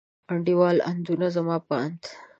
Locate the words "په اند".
1.67-2.01